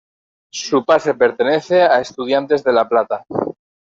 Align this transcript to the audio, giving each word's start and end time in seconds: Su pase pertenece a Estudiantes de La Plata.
Su 0.51 0.83
pase 0.83 1.13
pertenece 1.13 1.83
a 1.83 2.01
Estudiantes 2.01 2.63
de 2.63 2.73
La 2.73 2.89
Plata. 2.89 3.23